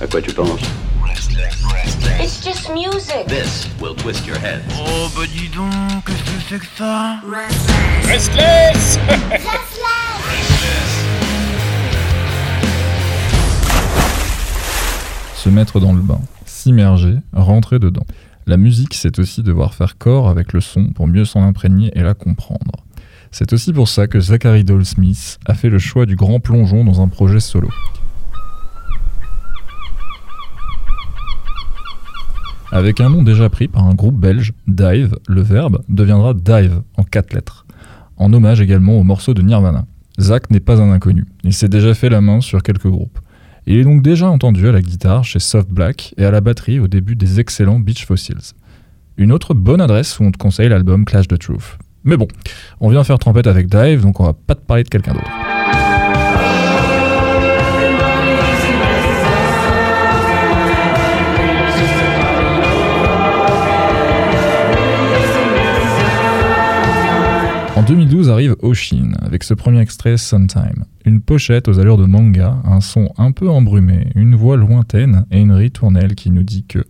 À 0.00 0.06
quoi 0.06 0.20
tu 0.20 0.32
penses 0.32 0.60
It's 2.20 2.44
just 2.44 2.70
music. 2.72 3.26
This 3.28 3.68
will 3.80 3.94
twist 3.94 4.26
your 4.26 4.36
head. 4.36 4.62
Oh 4.76 5.08
bah 5.16 5.22
dis 5.32 5.48
donc, 5.48 6.04
qu'est-ce 6.04 6.22
que 6.22 6.40
c'est 6.48 6.58
que 6.58 6.66
ça 6.76 7.20
Restless 8.06 8.98
Se 15.36 15.48
mettre 15.48 15.78
dans 15.80 15.92
le 15.92 16.00
bain, 16.00 16.20
s'immerger, 16.46 17.16
rentrer 17.32 17.78
dedans. 17.78 18.06
La 18.46 18.56
musique, 18.56 18.94
c'est 18.94 19.18
aussi 19.18 19.42
devoir 19.42 19.74
faire 19.74 19.96
corps 19.98 20.28
avec 20.28 20.52
le 20.52 20.60
son 20.60 20.86
pour 20.88 21.06
mieux 21.06 21.24
s'en 21.24 21.42
imprégner 21.42 21.90
et 21.94 22.02
la 22.02 22.14
comprendre. 22.14 22.84
C'est 23.30 23.52
aussi 23.52 23.72
pour 23.72 23.88
ça 23.88 24.06
que 24.06 24.20
Zachary 24.20 24.64
Dole 24.64 24.84
Smith 24.84 25.38
a 25.46 25.54
fait 25.54 25.70
le 25.70 25.78
choix 25.78 26.06
du 26.06 26.16
grand 26.16 26.40
plongeon 26.40 26.84
dans 26.84 27.00
un 27.00 27.08
projet 27.08 27.40
solo. 27.40 27.68
Avec 32.74 33.00
un 33.00 33.08
nom 33.08 33.22
déjà 33.22 33.48
pris 33.48 33.68
par 33.68 33.86
un 33.86 33.94
groupe 33.94 34.18
belge, 34.18 34.52
Dive, 34.66 35.14
le 35.28 35.42
verbe 35.42 35.84
deviendra 35.88 36.34
Dive 36.34 36.82
en 36.96 37.04
quatre 37.04 37.32
lettres, 37.32 37.66
en 38.16 38.32
hommage 38.32 38.60
également 38.60 38.98
au 38.98 39.04
morceau 39.04 39.32
de 39.32 39.42
Nirvana. 39.42 39.86
Zach 40.18 40.50
n'est 40.50 40.58
pas 40.58 40.82
un 40.82 40.90
inconnu, 40.90 41.24
il 41.44 41.52
s'est 41.52 41.68
déjà 41.68 41.94
fait 41.94 42.08
la 42.08 42.20
main 42.20 42.40
sur 42.40 42.64
quelques 42.64 42.88
groupes. 42.88 43.20
Il 43.68 43.78
est 43.78 43.84
donc 43.84 44.02
déjà 44.02 44.28
entendu 44.28 44.66
à 44.66 44.72
la 44.72 44.82
guitare 44.82 45.22
chez 45.22 45.38
Soft 45.38 45.70
Black 45.70 46.14
et 46.16 46.24
à 46.24 46.32
la 46.32 46.40
batterie 46.40 46.80
au 46.80 46.88
début 46.88 47.14
des 47.14 47.38
excellents 47.38 47.78
Beach 47.78 48.06
Fossils. 48.06 48.54
Une 49.18 49.30
autre 49.30 49.54
bonne 49.54 49.80
adresse 49.80 50.18
où 50.18 50.24
on 50.24 50.32
te 50.32 50.38
conseille 50.38 50.68
l'album 50.68 51.04
Clash 51.04 51.28
the 51.28 51.38
Truth. 51.38 51.78
Mais 52.02 52.16
bon, 52.16 52.26
on 52.80 52.88
vient 52.88 53.04
faire 53.04 53.20
trompette 53.20 53.46
avec 53.46 53.68
Dive, 53.68 54.02
donc 54.02 54.18
on 54.18 54.24
va 54.24 54.32
pas 54.32 54.56
te 54.56 54.62
parler 54.62 54.82
de 54.82 54.88
quelqu'un 54.88 55.12
d'autre. 55.12 55.30
2012 67.94 68.28
arrive 68.28 68.56
Oshin 68.60 69.12
avec 69.22 69.44
ce 69.44 69.54
premier 69.54 69.78
extrait 69.78 70.16
Sometime. 70.16 70.84
Une 71.04 71.20
pochette 71.20 71.68
aux 71.68 71.78
allures 71.78 71.96
de 71.96 72.06
manga, 72.06 72.56
un 72.64 72.80
son 72.80 73.08
un 73.18 73.30
peu 73.30 73.48
embrumé, 73.48 74.08
une 74.16 74.34
voix 74.34 74.56
lointaine 74.56 75.26
et 75.30 75.38
une 75.38 75.52
ritournelle 75.52 76.16
qui 76.16 76.32
nous 76.32 76.42
dit 76.42 76.64
que 76.66 76.80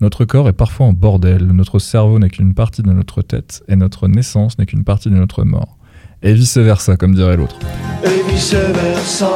notre 0.00 0.24
corps 0.24 0.48
est 0.48 0.52
parfois 0.52 0.86
en 0.86 0.92
bordel, 0.92 1.44
notre 1.48 1.80
cerveau 1.80 2.20
n'est 2.20 2.30
qu'une 2.30 2.54
partie 2.54 2.82
de 2.82 2.92
notre 2.92 3.20
tête 3.20 3.64
et 3.66 3.74
notre 3.74 4.06
naissance 4.06 4.56
n'est 4.56 4.66
qu'une 4.66 4.84
partie 4.84 5.10
de 5.10 5.16
notre 5.16 5.42
mort. 5.42 5.76
Et 6.22 6.32
vice 6.32 6.56
versa, 6.56 6.96
comme 6.96 7.16
dirait 7.16 7.36
l'autre. 7.36 7.58
et 8.04 8.30
vice 8.30 8.54
versa. 8.54 9.26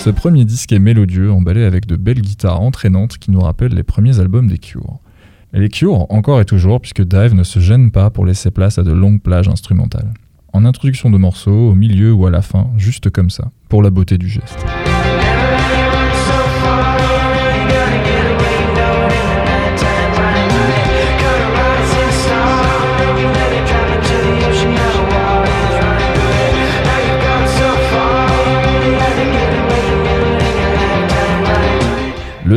Ce 0.00 0.10
premier 0.10 0.44
disque 0.44 0.72
est 0.72 0.80
mélodieux, 0.80 1.30
emballé 1.30 1.62
avec 1.62 1.86
de 1.86 1.94
belles 1.94 2.22
guitares 2.22 2.60
entraînantes 2.60 3.18
qui 3.18 3.30
nous 3.30 3.40
rappellent 3.40 3.74
les 3.74 3.84
premiers 3.84 4.18
albums 4.18 4.48
des 4.48 4.58
Cure. 4.58 4.98
Et 5.52 5.58
les 5.58 5.68
Cure, 5.68 6.06
encore 6.10 6.40
et 6.40 6.44
toujours, 6.44 6.80
puisque 6.80 7.02
Dive 7.02 7.34
ne 7.34 7.42
se 7.42 7.58
gêne 7.58 7.90
pas 7.90 8.10
pour 8.10 8.24
laisser 8.24 8.50
place 8.50 8.78
à 8.78 8.82
de 8.82 8.92
longues 8.92 9.20
plages 9.20 9.48
instrumentales. 9.48 10.12
En 10.52 10.64
introduction 10.64 11.10
de 11.10 11.18
morceaux, 11.18 11.70
au 11.70 11.74
milieu 11.74 12.12
ou 12.12 12.26
à 12.26 12.30
la 12.30 12.42
fin, 12.42 12.70
juste 12.76 13.10
comme 13.10 13.30
ça, 13.30 13.50
pour 13.68 13.82
la 13.82 13.90
beauté 13.90 14.16
du 14.16 14.28
geste. 14.28 14.58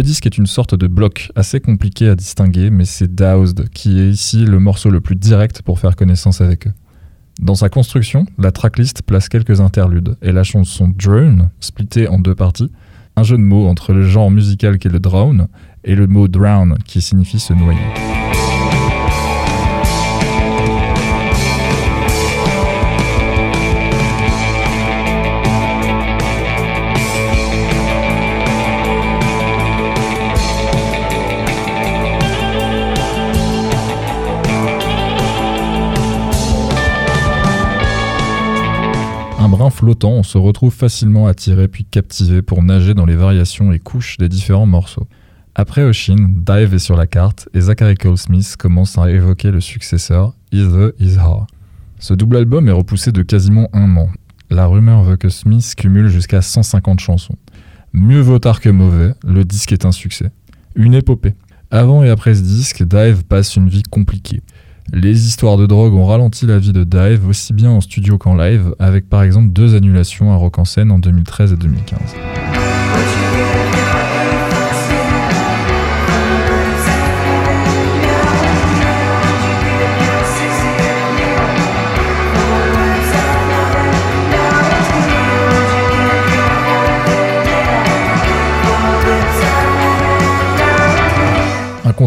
Le 0.04 0.08
disque 0.08 0.26
est 0.26 0.38
une 0.38 0.48
sorte 0.48 0.76
de 0.76 0.88
bloc 0.88 1.32
assez 1.34 1.62
compliqué 1.62 2.09
à 2.09 2.16
distinguer, 2.16 2.70
mais 2.72 2.84
c'est 2.84 3.16
Doused 3.16 3.69
qui 3.69 4.02
est 4.02 4.09
ici 4.09 4.44
le 4.44 4.59
morceau 4.59 4.90
le 4.90 5.00
plus 5.00 5.16
direct 5.16 5.62
pour 5.62 5.80
faire 5.80 5.96
connaissance 5.96 6.41
avec 6.41 6.68
eux. 6.68 6.74
Dans 7.40 7.56
sa 7.56 7.69
construction, 7.69 8.25
la 8.38 8.52
tracklist 8.52 9.03
place 9.03 9.30
quelques 9.30 9.62
interludes 9.62 10.18
et 10.22 10.34
la 10.34 10.44
chanson 10.44 10.90
Drone, 10.94 11.52
splittée 11.62 12.09
en 12.09 12.19
deux 12.19 12.36
parties, 12.36 12.69
un 13.16 13.24
jeu 13.24 13.38
de 13.38 13.44
mots 13.44 13.66
entre 13.66 13.94
le 13.94 14.03
genre 14.03 14.30
musical 14.30 14.78
qui 14.78 14.90
est 14.90 14.91
le 14.91 15.00
drone 15.00 15.47
et 15.86 15.96
le 15.96 16.06
mot 16.06 16.28
drown 16.28 16.78
qui 16.84 17.00
signifie 17.00 17.40
se 17.40 17.53
noyer. 17.53 18.33
Flottant, 39.94 40.14
on 40.14 40.24
se 40.24 40.40
retrouve 40.40 40.74
facilement 40.74 41.28
attiré 41.28 41.68
puis 41.68 41.86
captivé 41.86 42.42
pour 42.42 42.64
nager 42.64 42.96
dans 42.96 43.06
les 43.06 43.16
variations 43.16 43.72
et 43.72 43.78
couches 43.78 44.18
des 44.18 44.28
différents 44.28 44.66
morceaux. 44.66 45.08
Après 45.54 45.84
Oshin, 45.84 46.16
Dive 46.30 46.74
est 46.74 46.80
sur 46.80 46.96
la 46.96 47.06
carte 47.06 47.48
et 47.54 47.62
Zachary 47.62 47.94
Cole 47.94 48.18
Smith 48.18 48.56
commence 48.58 48.98
à 48.98 49.12
évoquer 49.12 49.52
le 49.52 49.62
successeur 49.62 50.34
Is 50.52 50.66
the 50.66 51.00
Is 51.00 51.18
Her. 51.18 51.46
Ce 52.00 52.16
double 52.16 52.38
album 52.38 52.68
est 52.68 52.72
repoussé 52.72 53.12
de 53.12 53.22
quasiment 53.22 53.70
un 53.72 53.96
an. 53.98 54.09
La 54.50 54.66
rumeur 54.66 55.03
veut 55.03 55.18
que 55.18 55.30
Smith 55.30 55.76
cumule 55.78 56.08
jusqu'à 56.08 56.42
150 56.42 57.00
chansons. 57.00 57.36
Mieux 57.94 58.22
vaut 58.22 58.40
tard 58.40 58.62
que 58.62 58.70
mauvais, 58.70 59.14
le 59.24 59.46
disque 59.46 59.74
est 59.74 59.86
un 59.86 59.92
succès. 59.92 60.32
Une 60.76 60.96
épopée. 60.96 61.36
Avant 61.70 62.03
et 62.03 62.09
après 62.09 62.34
ce 62.34 62.42
disque, 62.42 62.82
Dive 62.82 63.26
passe 63.26 63.56
une 63.58 63.70
vie 63.70 63.84
compliquée. 63.84 64.42
Les 64.92 65.28
histoires 65.28 65.58
de 65.58 65.66
drogue 65.66 65.94
ont 65.94 66.06
ralenti 66.06 66.46
la 66.46 66.60
vie 66.60 66.74
de 66.74 66.84
Dive 66.84 67.28
aussi 67.28 67.54
bien 67.54 67.72
en 67.72 67.82
studio 67.82 68.18
qu'en 68.18 68.36
live, 68.36 68.76
avec 68.80 69.10
par 69.10 69.24
exemple 69.24 69.50
deux 69.54 69.76
annulations 69.76 70.32
à 70.32 70.36
Rock 70.36 70.60
en 70.60 70.66
scène 70.66 70.92
en 70.92 71.00
2013 71.00 71.54
et 71.54 71.58
2015. 71.58 72.00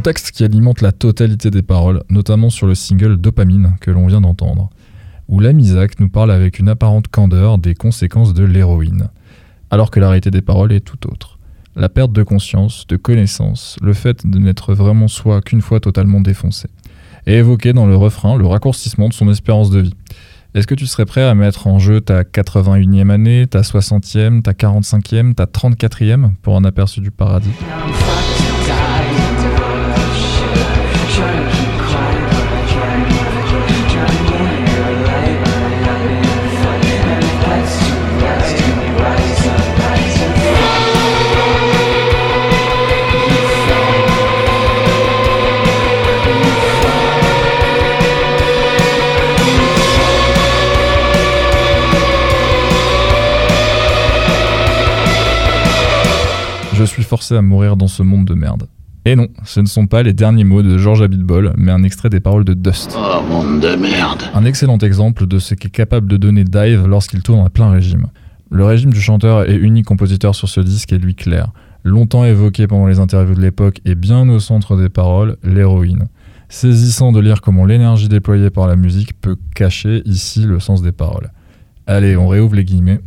Un 0.06 0.11
contexte 0.11 0.31
qui 0.31 0.44
alimente 0.44 0.83
la 0.83 0.93
totalité 0.93 1.50
des 1.50 1.62
paroles, 1.62 2.05
notamment 2.11 2.49
sur 2.49 2.69
le 2.69 2.77
single 2.77 3.17
Dopamine 3.17 3.75
que 3.81 3.91
l'on 3.91 4.06
vient 4.06 4.21
d'entendre, 4.21 4.71
où 5.27 5.41
l'ami 5.41 5.65
Zach 5.65 5.99
nous 5.99 6.09
parle 6.09 6.31
avec 6.31 6.61
une 6.61 6.69
apparente 6.69 7.09
candeur 7.09 7.59
des 7.59 7.75
conséquences 7.75 8.33
de 8.33 8.45
l'héroïne, 8.45 9.09
alors 9.69 9.91
que 9.91 9.99
la 9.99 10.06
réalité 10.06 10.31
des 10.31 10.43
paroles 10.43 10.71
est 10.71 10.78
tout 10.78 11.11
autre. 11.11 11.41
La 11.75 11.89
perte 11.89 12.12
de 12.12 12.22
conscience, 12.22 12.87
de 12.87 12.97
connaissance, 12.97 13.78
le 13.83 13.95
fait 13.95 14.25
de 14.25 14.39
n'être 14.39 14.75
vraiment 14.75 15.09
soi 15.09 15.41
qu'une 15.41 15.61
fois 15.61 15.81
totalement 15.81 16.21
défoncé, 16.21 16.69
et 17.27 17.39
évoqué 17.39 17.72
dans 17.72 17.87
le 17.87 17.97
refrain 17.97 18.37
le 18.37 18.47
raccourcissement 18.47 19.09
de 19.09 19.12
son 19.12 19.28
espérance 19.28 19.71
de 19.71 19.81
vie. 19.81 19.95
Est-ce 20.55 20.69
que 20.69 20.77
tu 20.77 20.87
serais 20.87 21.05
prêt 21.05 21.25
à 21.25 21.34
mettre 21.34 21.66
en 21.66 21.81
jeu 21.81 22.00
ta 22.00 22.22
81e 22.22 23.11
année, 23.11 23.49
ta 23.49 23.62
60e, 23.62 24.43
ta 24.43 24.53
45e, 24.53 25.34
ta 25.34 25.47
34e 25.47 26.31
pour 26.43 26.56
un 26.56 26.65
aperçu 26.65 27.00
du 27.00 27.11
paradis? 27.11 27.50
À 57.30 57.41
mourir 57.41 57.77
dans 57.77 57.89
ce 57.89 58.03
monde 58.03 58.27
de 58.27 58.34
merde. 58.34 58.68
Et 59.07 59.16
non, 59.16 59.28
ce 59.45 59.60
ne 59.60 59.66
sont 59.66 59.86
pas 59.86 60.03
les 60.03 60.13
derniers 60.13 60.45
mots 60.45 60.63
de 60.63 60.77
George 60.77 61.01
Abitbol, 61.01 61.54
mais 61.57 61.72
un 61.72 61.83
extrait 61.83 62.10
des 62.10 62.21
paroles 62.21 62.45
de 62.45 62.53
Dust. 62.53 62.95
Oh, 62.98 63.22
monde 63.22 63.60
de 63.60 63.74
merde. 63.74 64.22
Un 64.34 64.45
excellent 64.45 64.77
exemple 64.78 65.27
de 65.27 65.39
ce 65.39 65.54
qu'est 65.54 65.71
capable 65.71 66.09
de 66.09 66.18
donner 66.18 66.45
Dive 66.45 66.86
lorsqu'il 66.86 67.22
tourne 67.22 67.47
à 67.47 67.48
plein 67.48 67.71
régime. 67.71 68.09
Le 68.51 68.65
régime 68.65 68.92
du 68.92 69.01
chanteur 69.01 69.48
et 69.48 69.54
unique 69.54 69.86
compositeur 69.86 70.34
sur 70.34 70.48
ce 70.48 70.60
disque 70.60 70.92
est 70.92 70.98
lui 70.98 71.15
clair. 71.15 71.53
Longtemps 71.84 72.24
évoqué 72.24 72.66
pendant 72.66 72.86
les 72.86 72.98
interviews 72.98 73.34
de 73.34 73.41
l'époque 73.41 73.80
et 73.86 73.95
bien 73.95 74.28
au 74.28 74.41
centre 74.41 74.77
des 74.77 74.91
paroles, 74.91 75.36
l'héroïne. 75.42 76.09
Saisissant 76.51 77.12
de 77.12 77.21
lire 77.21 77.41
comment 77.41 77.65
l'énergie 77.65 78.09
déployée 78.09 78.51
par 78.51 78.66
la 78.66 78.77
musique 78.77 79.19
peut 79.21 79.36
cacher 79.54 80.03
ici 80.04 80.42
le 80.42 80.60
sens 80.60 80.83
des 80.83 80.92
paroles. 80.92 81.30
Allez, 81.86 82.16
on 82.16 82.28
réouvre 82.28 82.57
les 82.57 82.65
guillemets. 82.65 83.01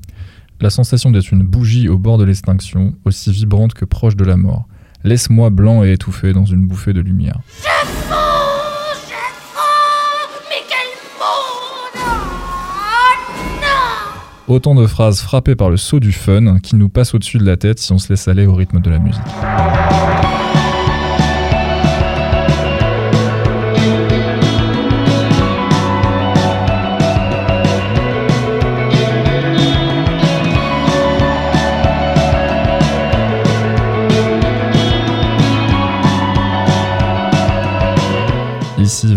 La 0.61 0.69
sensation 0.69 1.09
d'être 1.09 1.31
une 1.31 1.43
bougie 1.43 1.87
au 1.87 1.97
bord 1.97 2.17
de 2.17 2.25
l'extinction, 2.25 2.93
aussi 3.05 3.31
vibrante 3.31 3.73
que 3.73 3.85
proche 3.85 4.17
de 4.17 4.25
la 4.25 4.35
mort. 4.35 4.67
Laisse-moi 5.05 5.49
blanc 5.51 5.85
et 5.85 5.93
étouffé 5.93 6.33
dans 6.33 6.43
une 6.43 6.67
bouffée 6.67 6.91
de 6.91 6.99
lumière. 6.99 7.39
Autant 14.49 14.75
de 14.75 14.85
phrases 14.85 15.21
frappées 15.21 15.55
par 15.55 15.69
le 15.69 15.77
saut 15.77 16.01
du 16.01 16.11
fun 16.11 16.59
qui 16.59 16.75
nous 16.75 16.89
passent 16.89 17.13
au-dessus 17.13 17.37
de 17.37 17.45
la 17.45 17.55
tête 17.55 17.79
si 17.79 17.93
on 17.93 17.97
se 17.97 18.09
laisse 18.09 18.27
aller 18.27 18.45
au 18.45 18.53
rythme 18.53 18.81
de 18.81 18.89
la 18.89 18.99
musique. 18.99 19.21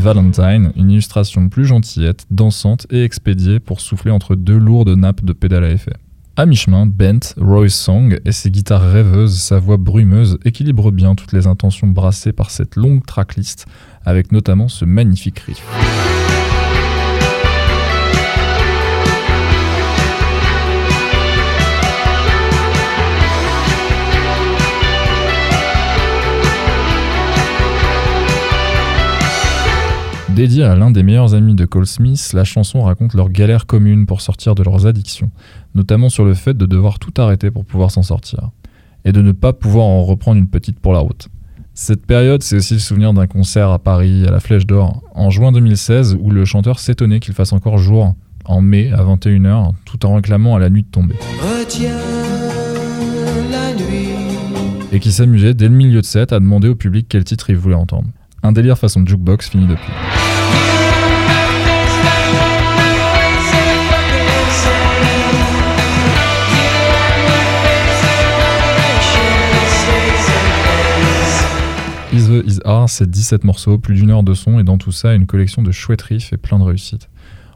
Valentine, 0.02 0.72
une 0.74 0.90
illustration 0.90 1.48
plus 1.48 1.64
gentillette, 1.64 2.26
dansante 2.32 2.88
et 2.90 3.04
expédiée 3.04 3.60
pour 3.60 3.80
souffler 3.80 4.10
entre 4.10 4.34
deux 4.34 4.58
lourdes 4.58 4.96
nappes 4.96 5.24
de 5.24 5.32
pédale 5.32 5.62
à 5.62 5.70
effet. 5.70 5.92
À 6.34 6.44
mi-chemin, 6.44 6.86
Bent, 6.86 7.34
Roy's 7.36 7.72
Song 7.72 8.18
et 8.24 8.32
ses 8.32 8.50
guitares 8.50 8.82
rêveuses, 8.82 9.38
sa 9.38 9.60
voix 9.60 9.76
brumeuse 9.76 10.38
équilibrent 10.44 10.90
bien 10.90 11.14
toutes 11.14 11.32
les 11.32 11.46
intentions 11.46 11.86
brassées 11.86 12.32
par 12.32 12.50
cette 12.50 12.74
longue 12.74 13.06
tracklist, 13.06 13.66
avec 14.04 14.32
notamment 14.32 14.66
ce 14.66 14.84
magnifique 14.84 15.38
riff. 15.38 15.62
Dédiée 30.34 30.64
à 30.64 30.74
l'un 30.76 30.90
des 30.90 31.02
meilleurs 31.02 31.34
amis 31.34 31.54
de 31.54 31.66
Cole 31.66 31.86
Smith, 31.86 32.30
la 32.32 32.44
chanson 32.44 32.80
raconte 32.80 33.12
leur 33.12 33.28
galère 33.28 33.66
commune 33.66 34.06
pour 34.06 34.22
sortir 34.22 34.54
de 34.54 34.62
leurs 34.62 34.86
addictions, 34.86 35.30
notamment 35.74 36.08
sur 36.08 36.24
le 36.24 36.32
fait 36.32 36.54
de 36.54 36.64
devoir 36.64 36.98
tout 36.98 37.12
arrêter 37.18 37.50
pour 37.50 37.66
pouvoir 37.66 37.90
s'en 37.90 38.02
sortir, 38.02 38.50
et 39.04 39.12
de 39.12 39.20
ne 39.20 39.32
pas 39.32 39.52
pouvoir 39.52 39.84
en 39.84 40.02
reprendre 40.04 40.38
une 40.38 40.48
petite 40.48 40.80
pour 40.80 40.94
la 40.94 41.00
route. 41.00 41.28
Cette 41.74 42.06
période, 42.06 42.42
c'est 42.42 42.56
aussi 42.56 42.72
le 42.72 42.80
souvenir 42.80 43.12
d'un 43.12 43.26
concert 43.26 43.68
à 43.68 43.78
Paris, 43.78 44.24
à 44.26 44.30
la 44.30 44.40
Flèche 44.40 44.66
d'Or, 44.66 45.02
en 45.14 45.28
juin 45.28 45.52
2016, 45.52 46.16
où 46.18 46.30
le 46.30 46.46
chanteur 46.46 46.78
s'étonnait 46.78 47.20
qu'il 47.20 47.34
fasse 47.34 47.52
encore 47.52 47.76
jour, 47.76 48.14
en 48.46 48.62
mai, 48.62 48.90
à 48.90 49.04
21h, 49.04 49.72
tout 49.84 50.06
en 50.06 50.14
réclamant 50.14 50.56
à 50.56 50.58
la 50.58 50.70
nuit 50.70 50.82
de 50.82 50.88
tomber. 50.88 51.14
la 53.50 53.74
nuit. 53.74 54.08
Et 54.92 54.98
qui 54.98 55.12
s'amusait 55.12 55.52
dès 55.52 55.68
le 55.68 55.74
milieu 55.74 56.00
de 56.00 56.06
set 56.06 56.32
à 56.32 56.40
demander 56.40 56.68
au 56.68 56.74
public 56.74 57.04
quel 57.06 57.24
titre 57.24 57.50
il 57.50 57.56
voulait 57.56 57.74
entendre. 57.74 58.08
Un 58.44 58.50
délire 58.50 58.76
façon 58.76 59.06
jukebox 59.06 59.50
fini 59.50 59.66
depuis. 59.68 59.92
Is 72.12 72.26
the 72.26 72.44
Is 72.44 72.58
Are, 72.64 72.88
c'est 72.88 73.08
17 73.08 73.44
morceaux, 73.44 73.78
plus 73.78 73.94
d'une 73.94 74.10
heure 74.10 74.24
de 74.24 74.34
son, 74.34 74.58
et 74.58 74.64
dans 74.64 74.76
tout 74.76 74.92
ça, 74.92 75.14
une 75.14 75.26
collection 75.26 75.62
de 75.62 75.70
chouettes 75.70 76.02
riffs 76.02 76.32
et 76.32 76.36
plein 76.36 76.58
de 76.58 76.64
réussites. 76.64 77.08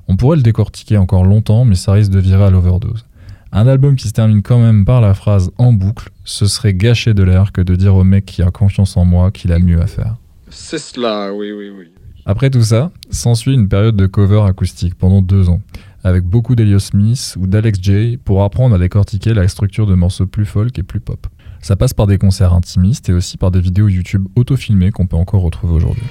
On 0.07 0.17
pourrait 0.17 0.37
le 0.37 0.43
décortiquer 0.43 0.99
encore 0.99 1.25
longtemps, 1.25 1.65
mais 1.65 1.75
ça 1.75 1.93
risque 1.93 2.13
de 2.13 2.21
virer 2.21 2.45
à 2.45 2.51
l'overdose. 2.51 3.05
Un 3.51 3.67
album 3.67 3.97
qui 3.97 4.07
se 4.07 4.13
termine 4.13 4.43
quand 4.43 4.61
même 4.61 4.85
par 4.85 5.01
la 5.01 5.15
phrase 5.15 5.51
en 5.59 5.73
boucle, 5.73 6.11
ce 6.25 6.47
serait 6.47 6.75
gâcher 6.75 7.13
de 7.13 7.25
l'air 7.25 7.51
que 7.51 7.61
de 7.61 7.75
dire 7.75 7.97
au 7.97 8.05
mec 8.05 8.25
qui 8.25 8.43
a 8.43 8.51
confiance 8.51 8.97
en 8.97 9.05
moi 9.05 9.33
qu'il 9.33 9.53
a 9.53 9.59
mieux 9.59 9.83
à 9.83 9.87
faire. 9.87 10.15
C'est 10.49 10.79
cela, 10.79 11.33
oui, 11.33 11.53
oui, 11.53 11.71
oui. 11.77 11.91
Après 12.25 12.51
tout 12.51 12.63
ça, 12.63 12.91
s'ensuit 13.11 13.55
une 13.55 13.69
période 13.69 13.97
de 13.97 14.07
cover 14.07 14.43
acoustique 14.47 14.97
pendant 14.97 15.23
deux 15.23 15.49
ans, 15.49 15.61
avec 16.03 16.25
beaucoup 16.25 16.57
d'Elios 16.57 16.81
Smith 16.81 17.37
ou 17.39 17.47
d'Alex 17.47 17.79
J 17.81 18.19
pour 18.25 18.43
apprendre 18.43 18.75
à 18.75 18.79
décortiquer 18.79 19.33
la 19.35 19.47
structure 19.49 19.87
de 19.87 19.95
morceaux 19.95 20.27
plus 20.27 20.45
folk 20.45 20.77
et 20.79 20.83
plus 20.83 21.01
pop. 21.01 21.27
Ça 21.63 21.77
passe 21.77 21.95
par 21.95 22.07
des 22.07 22.19
concerts 22.19 22.53
intimistes 22.53 23.09
et 23.09 23.13
aussi 23.13 23.39
par 23.39 23.51
des 23.51 23.61
vidéos 23.61 23.89
YouTube 23.89 24.27
auto-filmées 24.37 24.91
qu'on 24.91 25.07
peut 25.07 25.17
encore 25.17 25.43
retrouver 25.43 25.75
aujourd'hui. 25.75 26.05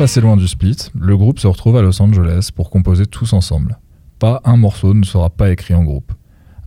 Passé 0.00 0.22
loin 0.22 0.38
du 0.38 0.48
split, 0.48 0.78
le 0.98 1.14
groupe 1.14 1.40
se 1.40 1.46
retrouve 1.46 1.76
à 1.76 1.82
Los 1.82 2.00
Angeles 2.00 2.48
pour 2.56 2.70
composer 2.70 3.04
tous 3.04 3.34
ensemble. 3.34 3.78
Pas 4.18 4.40
un 4.46 4.56
morceau 4.56 4.94
ne 4.94 5.04
sera 5.04 5.28
pas 5.28 5.50
écrit 5.50 5.74
en 5.74 5.84
groupe. 5.84 6.12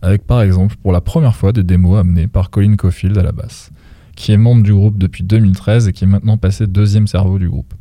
Avec 0.02 0.24
par 0.24 0.40
exemple 0.40 0.76
pour 0.80 0.92
la 0.92 1.00
première 1.00 1.34
fois 1.34 1.50
des 1.50 1.64
démos 1.64 1.98
amenées 1.98 2.28
par 2.28 2.50
Colin 2.50 2.76
Caulfield 2.76 3.18
à 3.18 3.24
la 3.24 3.32
basse, 3.32 3.72
qui 4.14 4.30
est 4.30 4.36
membre 4.36 4.62
du 4.62 4.72
groupe 4.72 4.98
depuis 4.98 5.24
2013 5.24 5.88
et 5.88 5.92
qui 5.92 6.04
est 6.04 6.06
maintenant 6.06 6.36
passé 6.36 6.68
deuxième 6.68 7.08
cerveau 7.08 7.40
du 7.40 7.48
groupe. 7.48 7.74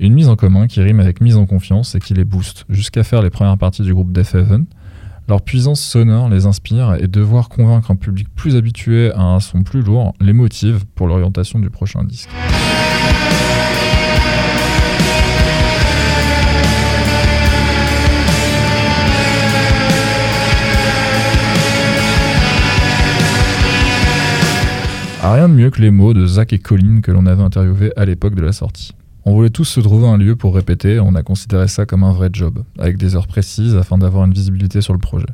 Une 0.00 0.12
mise 0.12 0.28
en 0.28 0.36
commun 0.36 0.66
qui 0.66 0.82
rime 0.82 1.00
avec 1.00 1.22
mise 1.22 1.38
en 1.38 1.46
confiance 1.46 1.94
et 1.94 1.98
qui 1.98 2.12
les 2.12 2.26
booste, 2.26 2.66
jusqu'à 2.68 3.02
faire 3.02 3.22
les 3.22 3.30
premières 3.30 3.56
parties 3.56 3.80
du 3.80 3.94
groupe 3.94 4.12
Def 4.12 4.34
Heaven. 4.34 4.66
Leur 5.30 5.40
puissance 5.40 5.80
sonore 5.80 6.28
les 6.28 6.44
inspire 6.44 6.96
et 7.00 7.08
devoir 7.08 7.48
convaincre 7.48 7.90
un 7.90 7.96
public 7.96 8.28
plus 8.34 8.54
habitué 8.54 9.12
à 9.12 9.22
un 9.22 9.40
son 9.40 9.62
plus 9.62 9.80
lourd 9.80 10.12
les 10.20 10.34
motive 10.34 10.84
pour 10.94 11.06
l'orientation 11.06 11.58
du 11.58 11.70
prochain 11.70 12.04
disque. 12.04 12.28
Rien 25.32 25.48
de 25.48 25.54
mieux 25.54 25.70
que 25.70 25.80
les 25.80 25.90
mots 25.90 26.14
de 26.14 26.26
Zach 26.26 26.52
et 26.52 26.58
Colin 26.58 27.00
que 27.02 27.12
l'on 27.12 27.26
avait 27.26 27.42
interviewés 27.42 27.92
à 27.96 28.04
l'époque 28.04 28.34
de 28.34 28.42
la 28.42 28.52
sortie. 28.52 28.92
On 29.24 29.34
voulait 29.34 29.50
tous 29.50 29.64
se 29.64 29.80
trouver 29.80 30.08
un 30.08 30.16
lieu 30.16 30.34
pour 30.34 30.54
répéter, 30.54 30.98
on 30.98 31.14
a 31.14 31.22
considéré 31.22 31.68
ça 31.68 31.86
comme 31.86 32.04
un 32.04 32.12
vrai 32.12 32.30
job, 32.32 32.64
avec 32.78 32.96
des 32.96 33.16
heures 33.16 33.26
précises 33.26 33.76
afin 33.76 33.98
d'avoir 33.98 34.24
une 34.24 34.32
visibilité 34.32 34.80
sur 34.80 34.92
le 34.92 34.98
projet. 34.98 35.26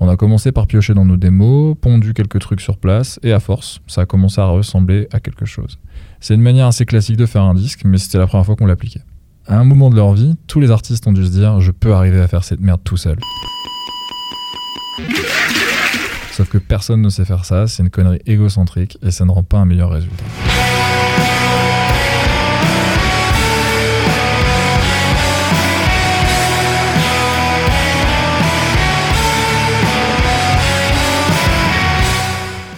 On 0.00 0.08
a 0.08 0.16
commencé 0.16 0.50
par 0.50 0.66
piocher 0.66 0.94
dans 0.94 1.04
nos 1.04 1.16
démos, 1.16 1.76
pondu 1.80 2.12
quelques 2.12 2.40
trucs 2.40 2.60
sur 2.60 2.76
place, 2.76 3.20
et 3.22 3.32
à 3.32 3.40
force, 3.40 3.80
ça 3.86 4.02
a 4.02 4.06
commencé 4.06 4.40
à 4.40 4.46
ressembler 4.46 5.08
à 5.12 5.20
quelque 5.20 5.44
chose. 5.44 5.78
C'est 6.20 6.34
une 6.34 6.42
manière 6.42 6.66
assez 6.66 6.84
classique 6.84 7.16
de 7.16 7.26
faire 7.26 7.42
un 7.42 7.54
disque, 7.54 7.82
mais 7.84 7.98
c'était 7.98 8.18
la 8.18 8.26
première 8.26 8.46
fois 8.46 8.56
qu'on 8.56 8.66
l'appliquait. 8.66 9.02
À 9.46 9.58
un 9.58 9.64
moment 9.64 9.90
de 9.90 9.96
leur 9.96 10.12
vie, 10.12 10.34
tous 10.46 10.60
les 10.60 10.70
artistes 10.70 11.06
ont 11.06 11.12
dû 11.12 11.24
se 11.24 11.30
dire 11.30 11.60
je 11.60 11.70
peux 11.70 11.94
arriver 11.94 12.20
à 12.20 12.28
faire 12.28 12.44
cette 12.44 12.60
merde 12.60 12.80
tout 12.82 12.96
seul. 12.96 13.16
Sauf 16.40 16.48
que 16.48 16.56
personne 16.56 17.02
ne 17.02 17.10
sait 17.10 17.26
faire 17.26 17.44
ça, 17.44 17.66
c'est 17.66 17.82
une 17.82 17.90
connerie 17.90 18.20
égocentrique 18.24 18.96
et 19.02 19.10
ça 19.10 19.26
ne 19.26 19.30
rend 19.30 19.42
pas 19.42 19.58
un 19.58 19.66
meilleur 19.66 19.90
résultat. 19.90 20.24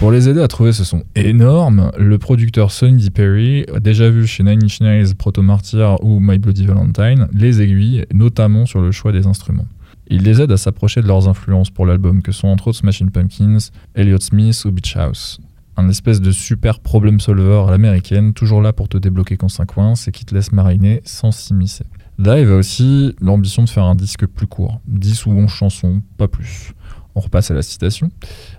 Pour 0.00 0.10
les 0.10 0.28
aider 0.28 0.40
à 0.40 0.48
trouver 0.48 0.72
ce 0.72 0.82
son 0.82 1.04
énorme, 1.14 1.92
le 1.96 2.18
producteur 2.18 2.72
Sonny 2.72 3.04
D. 3.04 3.10
Perry, 3.10 3.64
déjà 3.80 4.10
vu 4.10 4.26
chez 4.26 4.42
Nine 4.42 4.64
Inch 4.64 4.80
Nails, 4.80 5.14
Proto 5.14 5.40
Martyr 5.40 5.98
ou 6.02 6.18
My 6.18 6.38
Bloody 6.38 6.66
Valentine, 6.66 7.28
les 7.32 7.62
aiguilles, 7.62 8.06
notamment 8.12 8.66
sur 8.66 8.80
le 8.80 8.90
choix 8.90 9.12
des 9.12 9.28
instruments. 9.28 9.68
Il 10.14 10.24
les 10.24 10.42
aide 10.42 10.52
à 10.52 10.58
s'approcher 10.58 11.00
de 11.00 11.06
leurs 11.06 11.26
influences 11.26 11.70
pour 11.70 11.86
l'album, 11.86 12.20
que 12.20 12.32
sont 12.32 12.48
entre 12.48 12.68
autres 12.68 12.76
Smashing 12.76 13.10
Pumpkins, 13.10 13.70
Elliott 13.94 14.22
Smith 14.22 14.62
ou 14.66 14.70
Beach 14.70 14.94
House. 14.94 15.40
Un 15.78 15.88
espèce 15.88 16.20
de 16.20 16.32
super 16.32 16.80
problem 16.80 17.18
solver 17.18 17.64
à 17.66 17.70
l'américaine, 17.70 18.34
toujours 18.34 18.60
là 18.60 18.74
pour 18.74 18.90
te 18.90 18.98
débloquer 18.98 19.38
quand 19.38 19.48
ça 19.48 19.64
coince 19.64 20.08
et 20.08 20.12
qui 20.12 20.26
te 20.26 20.34
laisse 20.34 20.52
mariner 20.52 21.00
sans 21.06 21.32
s'immiscer. 21.32 21.86
Dive 22.18 22.52
a 22.52 22.56
aussi 22.56 23.16
l'ambition 23.22 23.64
de 23.64 23.70
faire 23.70 23.84
un 23.84 23.94
disque 23.94 24.26
plus 24.26 24.46
court, 24.46 24.82
10 24.86 25.24
ou 25.24 25.30
11 25.30 25.48
chansons, 25.48 26.02
pas 26.18 26.28
plus. 26.28 26.74
On 27.14 27.20
repasse 27.20 27.50
à 27.50 27.54
la 27.54 27.62
citation. 27.62 28.10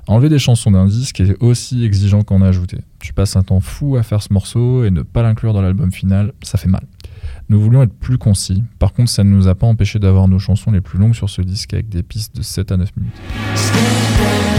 Enlever 0.07 0.29
des 0.29 0.39
chansons 0.39 0.71
d'un 0.71 0.87
disque 0.87 1.19
est 1.19 1.39
aussi 1.39 1.85
exigeant 1.85 2.23
qu'en 2.23 2.41
ajouter. 2.41 2.79
Tu 2.99 3.13
passes 3.13 3.35
un 3.35 3.43
temps 3.43 3.59
fou 3.59 3.95
à 3.95 4.01
faire 4.01 4.23
ce 4.23 4.33
morceau 4.33 4.85
et 4.85 4.89
ne 4.89 5.03
pas 5.03 5.21
l'inclure 5.21 5.53
dans 5.53 5.61
l'album 5.61 5.91
final, 5.91 6.33
ça 6.41 6.57
fait 6.57 6.69
mal. 6.69 6.87
Nous 7.49 7.59
voulions 7.59 7.83
être 7.83 7.93
plus 7.93 8.17
concis, 8.17 8.63
par 8.79 8.93
contre 8.93 9.09
ça 9.09 9.23
ne 9.23 9.29
nous 9.29 9.47
a 9.47 9.55
pas 9.55 9.67
empêché 9.67 9.99
d'avoir 9.99 10.27
nos 10.27 10.39
chansons 10.39 10.71
les 10.71 10.81
plus 10.81 10.97
longues 10.97 11.15
sur 11.15 11.29
ce 11.29 11.41
disque 11.41 11.73
avec 11.73 11.89
des 11.89 12.03
pistes 12.03 12.35
de 12.35 12.41
7 12.41 12.71
à 12.71 12.77
9 12.77 12.89
minutes. 12.95 14.52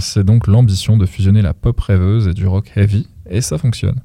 C'est 0.00 0.24
donc 0.24 0.46
l'ambition 0.46 0.96
de 0.96 1.06
fusionner 1.06 1.40
la 1.40 1.54
pop 1.54 1.80
rêveuse 1.80 2.28
et 2.28 2.34
du 2.34 2.46
rock 2.46 2.72
heavy, 2.76 3.06
et 3.30 3.40
ça 3.40 3.56
fonctionne. 3.56 4.00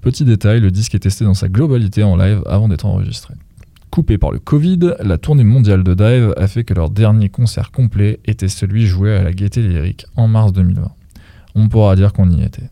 Petit 0.00 0.24
détail, 0.24 0.60
le 0.60 0.70
disque 0.70 0.94
est 0.94 1.00
testé 1.00 1.24
dans 1.24 1.34
sa 1.34 1.48
globalité 1.48 2.02
en 2.04 2.16
live 2.16 2.42
avant 2.46 2.68
d'être 2.68 2.86
enregistré. 2.86 3.34
Coupé 3.90 4.16
par 4.16 4.30
le 4.30 4.38
Covid, 4.38 4.94
la 5.00 5.18
tournée 5.18 5.44
mondiale 5.44 5.82
de 5.82 5.94
Dive 5.94 6.34
a 6.36 6.46
fait 6.46 6.64
que 6.64 6.72
leur 6.72 6.88
dernier 6.88 7.28
concert 7.28 7.72
complet 7.72 8.20
était 8.24 8.48
celui 8.48 8.86
joué 8.86 9.14
à 9.14 9.22
la 9.22 9.32
Gaieté 9.32 9.60
Lyrique 9.60 10.06
en 10.16 10.28
mars 10.28 10.52
2020. 10.52 10.90
On 11.56 11.68
pourra 11.68 11.96
dire 11.96 12.12
qu'on 12.12 12.30
y 12.30 12.42
était. 12.42 12.70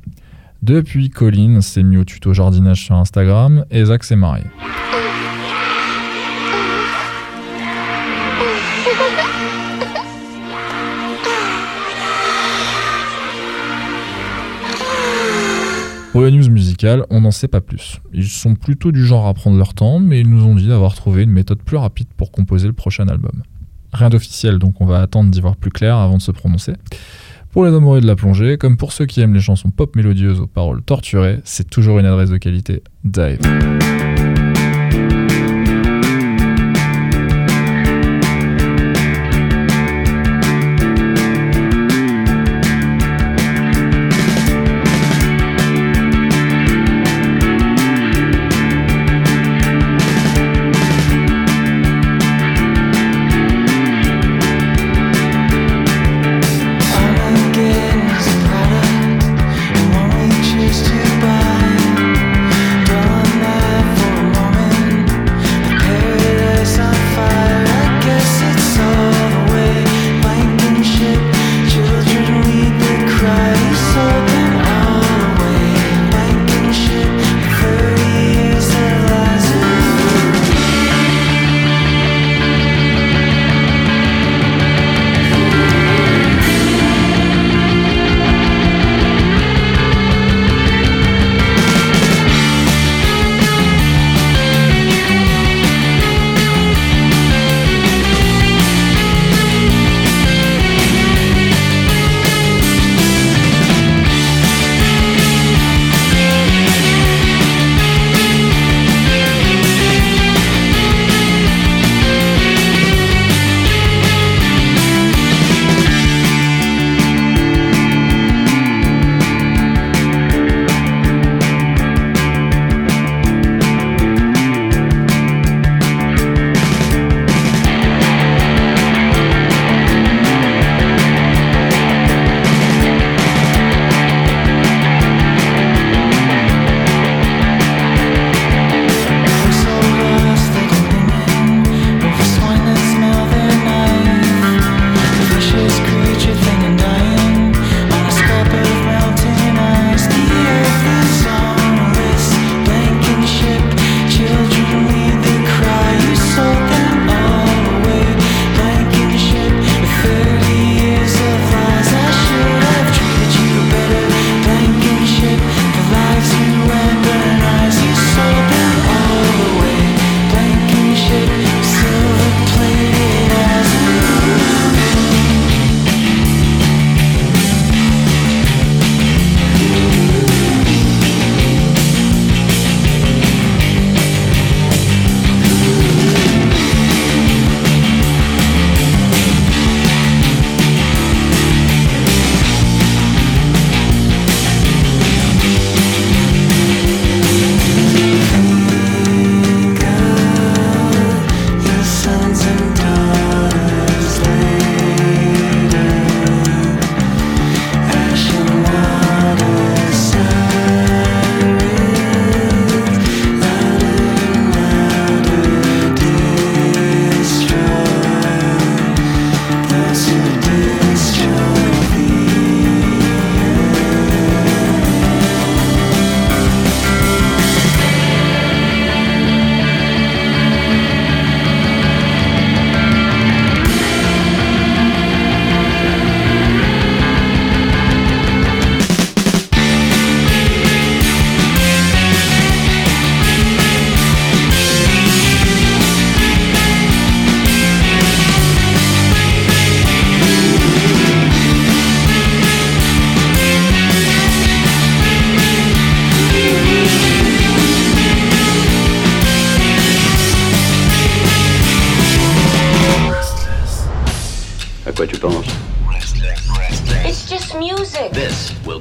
Depuis, 0.63 1.11
Colin 1.11 1.61
s'est 1.61 1.83
mis 1.83 1.97
au 1.97 2.05
tuto 2.05 2.33
jardinage 2.33 2.85
sur 2.85 2.95
Instagram 2.95 3.65
et 3.71 3.85
Zach 3.85 4.05
s'est 4.05 4.17
marié. 4.17 4.45
Pour 16.13 16.23
la 16.23 16.31
news 16.33 16.51
musicale, 16.51 17.07
on 17.09 17.21
n'en 17.21 17.31
sait 17.31 17.47
pas 17.47 17.61
plus. 17.61 18.01
Ils 18.13 18.27
sont 18.27 18.57
plutôt 18.57 18.91
du 18.91 19.07
genre 19.07 19.29
à 19.29 19.35
prendre 19.35 19.57
leur 19.57 19.75
temps, 19.75 20.01
mais 20.01 20.21
ils 20.21 20.29
nous 20.29 20.45
ont 20.45 20.57
dit 20.57 20.67
d'avoir 20.67 20.97
trouvé 20.97 21.23
une 21.23 21.31
méthode 21.31 21.63
plus 21.63 21.77
rapide 21.77 22.09
pour 22.17 22.33
composer 22.33 22.67
le 22.67 22.73
prochain 22.73 23.07
album. 23.07 23.45
Rien 23.93 24.11
d'officiel, 24.11 24.59
donc 24.59 24.81
on 24.81 24.87
va 24.87 25.03
attendre 25.03 25.31
d'y 25.31 25.41
voir 25.41 25.55
plus 25.55 25.71
clair 25.71 25.97
avant 25.97 26.17
de 26.17 26.23
se 26.23 26.33
prononcer. 26.33 26.73
Pour 27.53 27.65
les 27.65 27.73
amoureux 27.73 28.01
de 28.01 28.07
la 28.09 28.17
plongée, 28.17 28.59
comme 28.59 28.77
pour 28.77 28.93
ceux 28.93 29.07
qui 29.07 29.21
aiment 29.21 29.35
les 29.35 29.41
chansons 29.41 29.71
pop 29.71 29.95
mélodieuses 29.95 30.41
aux 30.41 30.49
paroles 30.49 30.83
torturées, 30.83 31.39
c'est 31.45 31.71
toujours 31.71 32.01
une 32.01 32.07
adresse 32.07 32.31
de 32.31 32.39
qualité. 32.39 32.83
Dive. 33.05 33.39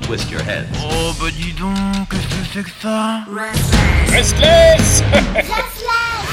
Twist 0.09 0.31
your 0.31 0.41
head. 0.41 0.65
Oh 0.79 1.13
bah 1.19 1.29
dis 1.29 1.53
donc, 1.53 1.75
qu'est-ce 2.09 2.27
que 2.27 2.43
c'est 2.51 2.63
que 2.63 2.71
ça? 2.81 3.23
Restless 4.11 5.03